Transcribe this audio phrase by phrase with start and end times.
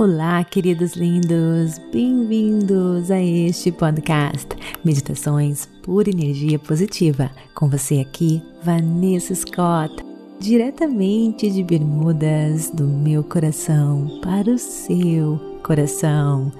[0.00, 4.48] Olá, queridos lindos, bem-vindos a este podcast
[4.82, 7.30] Meditações por Energia Positiva.
[7.54, 9.94] Com você aqui, Vanessa Scott,
[10.40, 16.50] diretamente de Bermudas, do meu coração para o seu coração,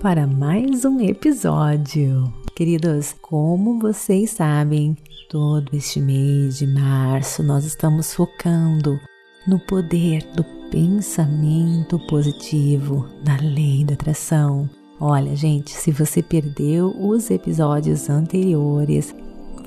[0.00, 2.32] para mais um episódio.
[2.54, 4.96] Queridos, como vocês sabem,
[5.28, 9.00] todo este mês de março nós estamos focando
[9.48, 14.68] no poder do pensamento positivo, na lei da atração.
[15.00, 19.14] Olha, gente, se você perdeu os episódios anteriores,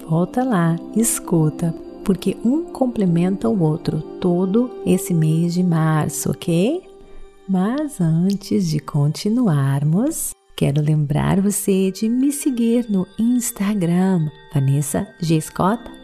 [0.08, 6.81] volta lá, escuta, porque um complementa o outro todo esse mês de março, ok?
[7.48, 15.39] Mas antes de continuarmos, quero lembrar você de me seguir no Instagram, Vanessa G.
[15.39, 15.97] Scott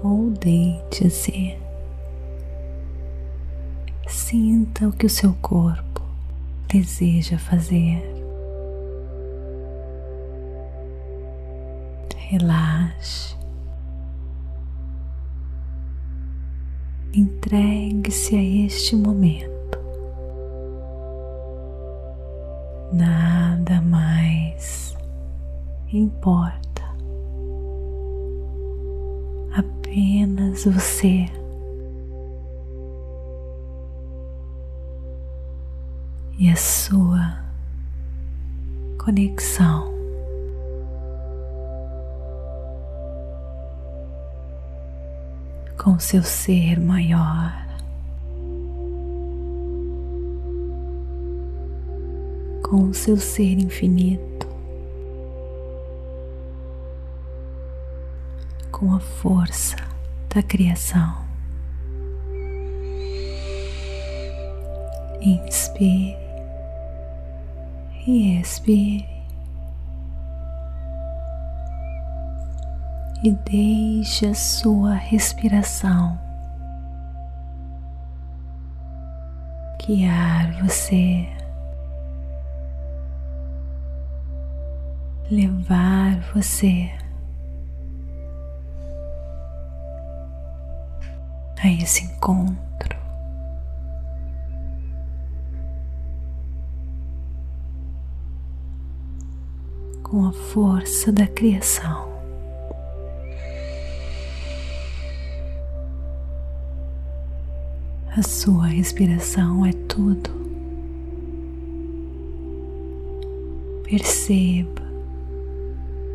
[0.00, 1.58] ou deite-se.
[4.06, 6.00] Sinta o que o seu corpo
[6.68, 8.00] deseja fazer.
[12.14, 13.36] Relaxe.
[17.12, 19.80] Entregue-se a este momento.
[22.92, 24.96] Nada mais
[25.92, 26.65] importa.
[29.96, 31.24] Apenas você.
[36.38, 37.38] E a sua
[39.02, 39.90] conexão
[45.78, 47.64] com seu ser maior.
[52.62, 54.35] Com seu ser infinito.
[58.70, 59.76] Com a força
[60.34, 61.24] da criação.
[65.20, 66.16] Inspire
[68.06, 69.06] e expire.
[73.22, 76.18] E deixe a sua respiração
[79.86, 81.28] guiar você,
[85.30, 86.90] levar você
[91.66, 92.96] a esse encontro.
[100.02, 102.06] Com a força da criação.
[108.16, 110.30] A sua respiração é tudo.
[113.82, 114.82] Perceba,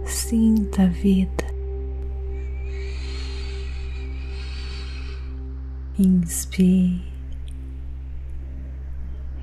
[0.05, 1.50] sinta a vida.
[6.03, 6.99] Inspire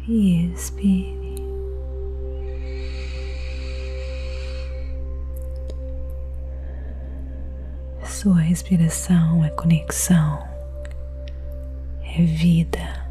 [0.09, 1.37] e expire.
[8.05, 10.45] Sua respiração é conexão,
[12.03, 13.07] é vida.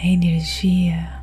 [0.00, 1.19] É energia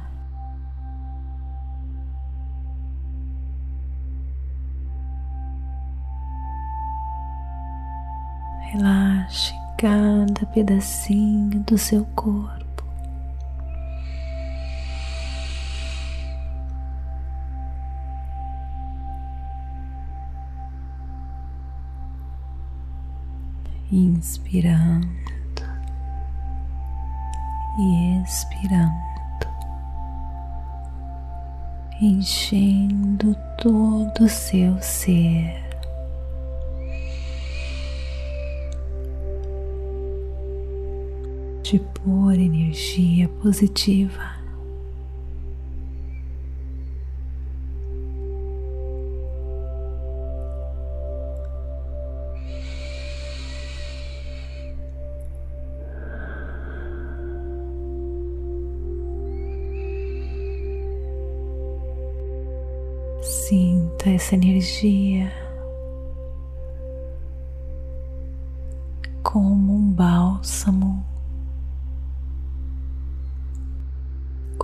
[9.77, 12.83] cada pedacinho do seu corpo.
[23.91, 25.07] Inspirando
[27.79, 29.07] e expirando
[31.99, 35.66] enchendo todo o seu ser.
[41.69, 44.37] De pura energia positiva.
[63.21, 65.46] Sinta essa energia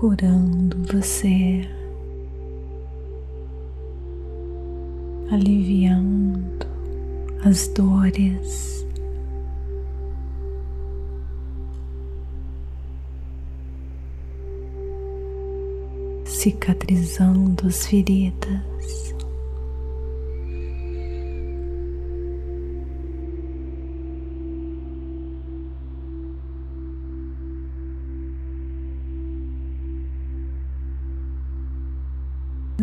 [0.04, 1.62] curando você,
[5.32, 6.68] aliviando
[7.46, 8.84] as dores.
[16.26, 18.73] cicatrizando as feridas.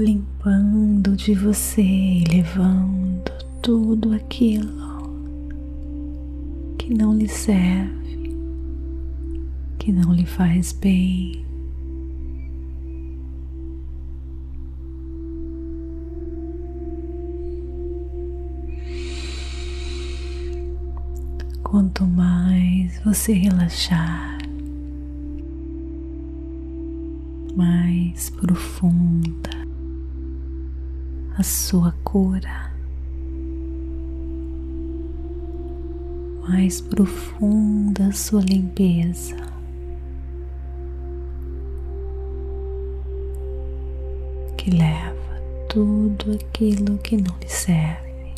[0.01, 3.31] Limpando de você e levando
[3.61, 5.13] tudo aquilo
[6.79, 8.35] que não lhe serve,
[9.79, 11.45] que não lhe faz bem.
[21.63, 24.39] Quanto mais você relaxar,
[27.55, 29.60] mais profunda
[31.41, 32.71] a sua cura,
[36.47, 39.37] mais profunda a sua limpeza.
[44.59, 45.41] Que leva
[45.71, 48.35] tudo aquilo que não lhe serve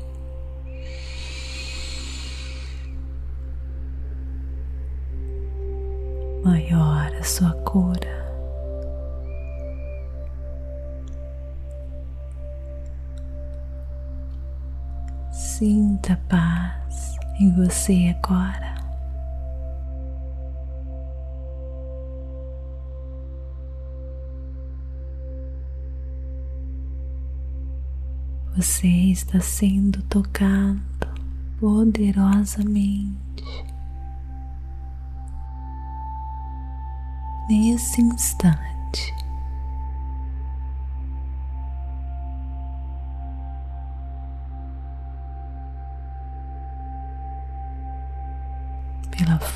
[6.44, 8.21] maior a sua cura.
[15.62, 18.74] Sinta paz em você agora.
[28.56, 30.82] Você está sendo tocado
[31.60, 33.44] poderosamente
[37.48, 39.21] nesse instante.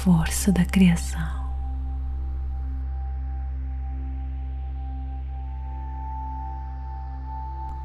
[0.06, 1.20] Força da criação.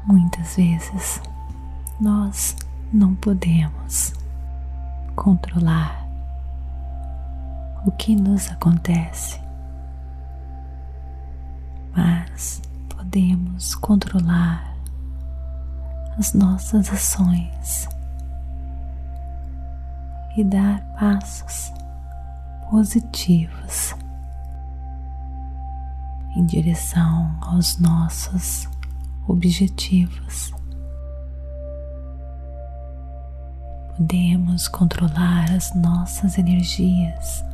[0.06, 1.20] Muitas vezes
[2.00, 2.54] nós
[2.92, 4.12] não podemos
[5.16, 6.06] controlar
[7.84, 9.40] o que nos acontece
[11.96, 14.76] mas podemos controlar
[16.16, 17.88] as nossas ações
[20.36, 21.81] e dar passos
[22.72, 23.94] positivos
[26.34, 28.66] em direção aos nossos
[29.28, 30.50] objetivos.
[33.94, 37.44] Podemos controlar as nossas energias,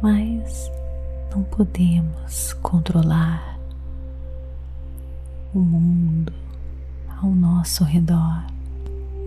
[0.00, 0.72] mas
[1.30, 3.58] não podemos controlar
[5.52, 6.32] o mundo
[7.22, 8.42] ao nosso redor,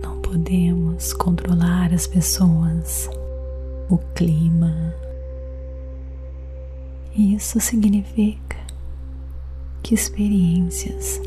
[0.02, 3.08] não podemos controlar as pessoas,
[3.90, 4.94] o clima.
[7.16, 8.56] Isso significa
[9.82, 11.20] que experiências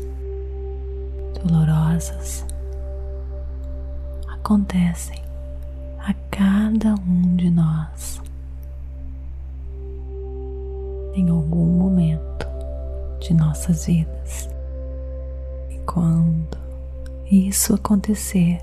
[1.42, 2.46] dolorosas
[4.28, 5.20] acontecem
[5.98, 8.20] a cada um de nós
[11.14, 12.46] em algum momento
[13.20, 14.48] de nossas vidas.
[15.70, 16.56] E quando
[17.30, 18.60] isso acontecer,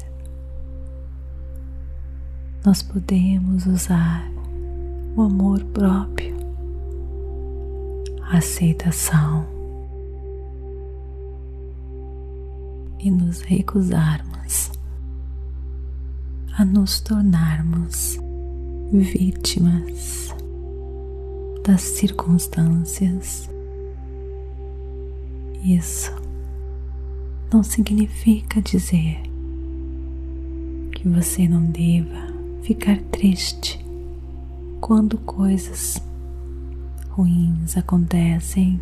[2.65, 4.29] nós podemos usar
[5.15, 6.35] o amor próprio,
[8.23, 9.45] a aceitação
[12.99, 14.71] e nos recusarmos
[16.57, 18.19] a nos tornarmos
[18.91, 20.35] vítimas
[21.65, 23.49] das circunstâncias.
[25.63, 26.13] Isso
[27.53, 29.21] não significa dizer
[30.91, 32.28] que você não deva
[32.61, 33.79] ficar triste
[34.81, 36.01] quando coisas
[37.09, 38.79] ruins acontecem,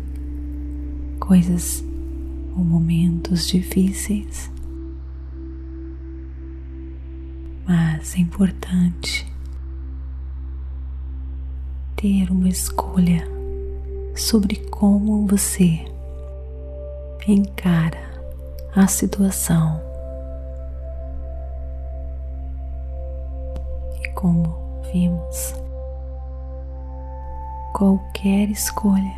[1.18, 1.82] coisas
[2.56, 4.50] ou momentos difíceis.
[7.66, 9.26] Mas é importante
[11.96, 13.26] ter uma escolha
[14.14, 15.84] sobre como você
[17.26, 18.08] encara
[18.74, 19.87] a situação
[24.18, 25.54] como vimos
[27.72, 29.14] qualquer escolha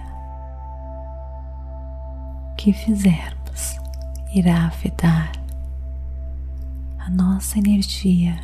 [2.58, 3.78] que fizermos
[4.34, 5.32] irá afetar
[6.98, 8.38] a nossa energia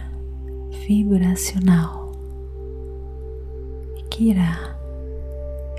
[0.88, 2.10] vibracional
[3.98, 4.56] e que irá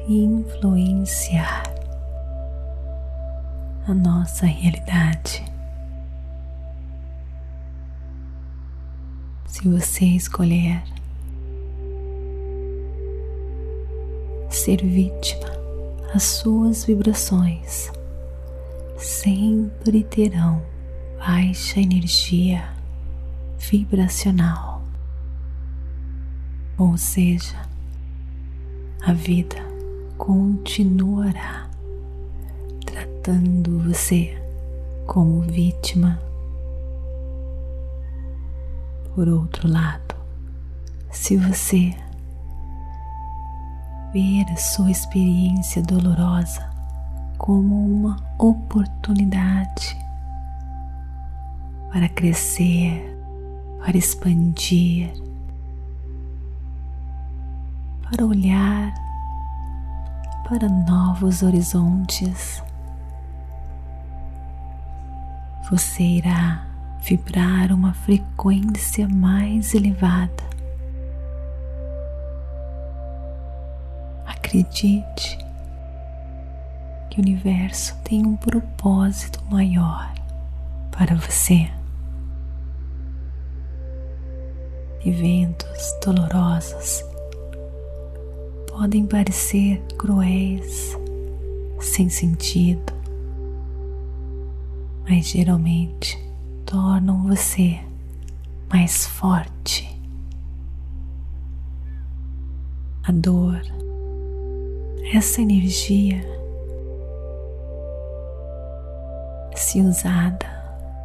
[0.07, 1.63] influenciar
[3.88, 5.56] a nossa realidade.
[9.67, 10.81] Se você escolher
[14.50, 15.50] ser vítima,
[16.13, 17.91] as suas vibrações
[18.97, 20.62] sempre terão
[21.19, 22.63] baixa energia
[23.59, 24.83] vibracional.
[26.77, 27.57] Ou seja,
[29.05, 29.57] a vida
[30.17, 31.69] continuará
[32.86, 34.41] tratando você
[35.05, 36.26] como vítima.
[39.17, 40.15] Por outro lado,
[41.09, 41.91] se você
[44.13, 46.69] ver a sua experiência dolorosa
[47.36, 49.97] como uma oportunidade
[51.91, 53.17] para crescer,
[53.79, 55.12] para expandir,
[58.03, 58.93] para olhar
[60.47, 62.62] para novos horizontes.
[65.71, 66.66] Você irá
[67.01, 70.44] vibrar uma frequência mais elevada.
[74.25, 75.38] Acredite
[77.10, 80.13] que o universo tem um propósito maior
[80.92, 81.70] para você.
[85.06, 87.04] Eventos dolorosos
[88.68, 90.98] podem parecer cruéis,
[91.80, 92.94] sem sentido,
[95.08, 96.26] mas geralmente
[96.67, 97.79] tornam você
[98.69, 99.88] mais forte.
[103.07, 103.62] A dor,
[105.13, 106.21] essa energia
[109.55, 110.45] se usada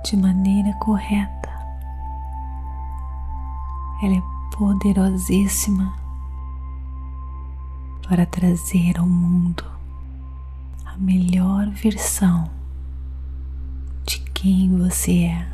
[0.05, 1.49] de maneira correta,
[4.03, 5.95] ela é poderosíssima
[8.09, 9.65] para trazer ao mundo
[10.85, 12.51] a melhor versão
[14.05, 15.52] de quem você é.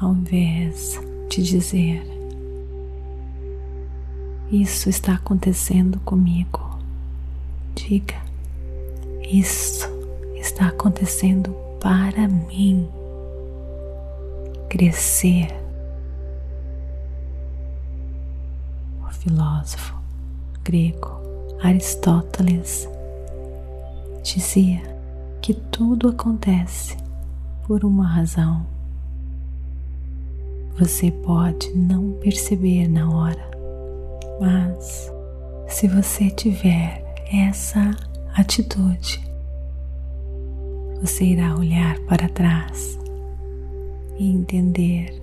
[0.00, 2.02] Ao invés de dizer,
[4.50, 6.70] isso está acontecendo comigo
[7.74, 8.16] diga:
[9.22, 9.88] Isso
[10.34, 12.88] está acontecendo para mim.
[14.68, 15.48] Crescer.
[19.04, 19.96] O filósofo
[20.62, 21.20] grego
[21.62, 22.88] Aristóteles
[24.22, 24.80] dizia
[25.42, 26.96] que tudo acontece
[27.66, 28.64] por uma razão.
[30.80, 33.50] Você pode não perceber na hora,
[34.40, 35.12] mas
[35.68, 37.90] se você tiver essa
[38.34, 39.20] atitude,
[41.02, 42.98] você irá olhar para trás
[44.18, 45.20] e entender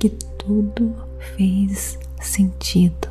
[0.00, 0.92] que tudo
[1.36, 3.08] fez sentido.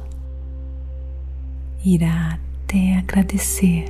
[1.85, 3.85] Irá até agradecer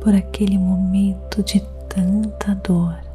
[0.00, 3.05] por aquele momento de tanta dor.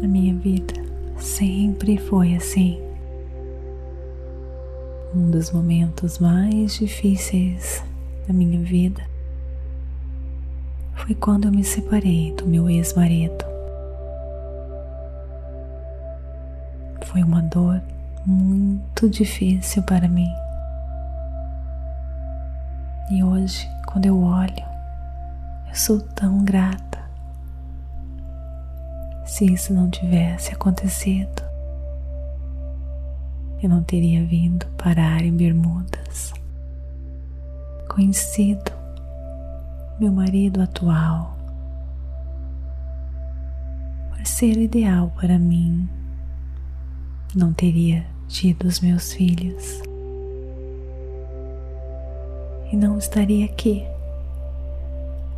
[0.00, 0.74] Na minha vida
[1.18, 2.80] sempre foi assim
[5.14, 7.82] um dos momentos mais difíceis
[8.26, 9.02] da minha vida
[11.08, 13.42] foi quando eu me separei do meu ex-marido.
[17.06, 17.80] Foi uma dor
[18.26, 20.28] muito difícil para mim.
[23.10, 24.64] E hoje, quando eu olho,
[25.66, 26.87] eu sou tão grata.
[29.38, 31.44] Se isso não tivesse acontecido,
[33.62, 36.34] eu não teria vindo parar em Bermudas,
[37.88, 38.72] conhecido
[40.00, 41.38] meu marido atual,
[44.10, 45.88] por ser o ideal para mim,
[47.32, 49.80] não teria tido os meus filhos.
[52.72, 53.84] E não estaria aqui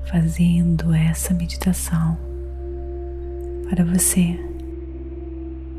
[0.07, 2.30] fazendo essa meditação
[3.71, 4.37] para você.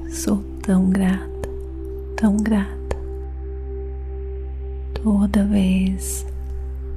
[0.10, 1.50] Sou tão grata,
[2.16, 2.96] tão grata.
[5.04, 6.26] Toda vez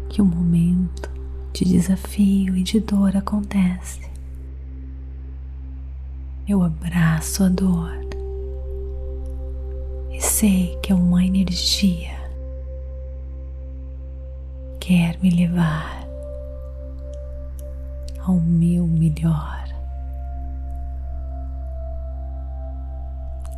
[0.08, 1.10] que um momento
[1.52, 4.08] de desafio e de dor acontece,
[6.46, 7.92] eu abraço a dor
[10.12, 12.14] e sei que é uma energia
[14.78, 16.06] quer me levar
[18.18, 19.63] ao meu melhor.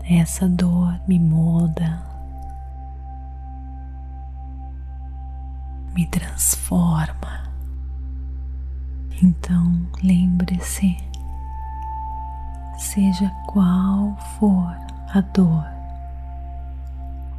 [0.08, 2.00] Essa dor me molda,
[5.92, 7.42] me transforma.
[9.20, 10.96] Então lembre-se,
[12.78, 14.76] seja qual for
[15.12, 15.66] a dor,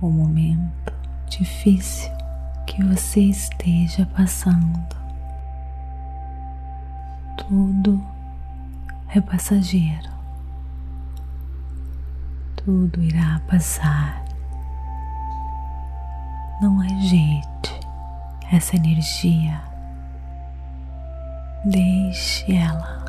[0.01, 0.93] o momento
[1.29, 2.11] difícil
[2.65, 4.97] que você esteja passando,
[7.37, 8.03] tudo
[9.15, 10.16] é passageiro,
[12.67, 14.25] tudo irá passar.
[16.61, 17.79] Não rejeite
[18.51, 19.61] essa energia,
[21.63, 23.05] deixe ela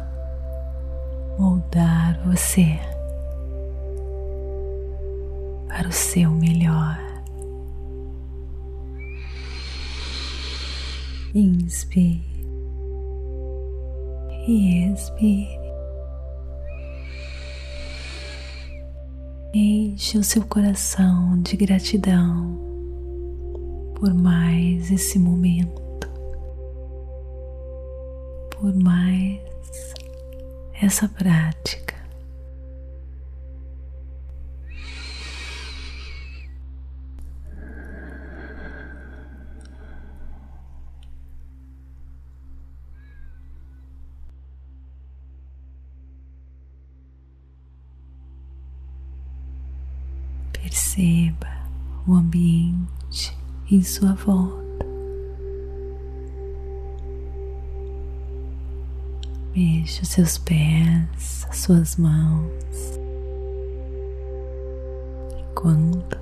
[1.36, 2.78] moldar você
[5.66, 6.96] para o seu melhor.
[11.34, 12.46] Inspire
[14.46, 15.57] e expire.
[19.54, 22.58] Enche o seu coração de gratidão
[23.94, 25.80] por mais esse momento,
[28.50, 29.40] por mais
[30.80, 31.97] essa prática.
[53.70, 54.86] Em sua volta.
[59.54, 62.98] Mexa os seus pés, as suas mãos.
[65.38, 66.16] E quando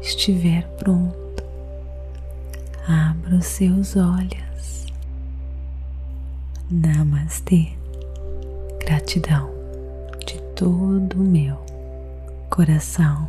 [0.00, 1.42] estiver pronto,
[2.86, 4.86] abra os seus olhos.
[6.70, 7.72] Namastê.
[8.80, 9.50] Gratidão
[10.26, 11.56] de todo o meu
[12.50, 13.28] coração.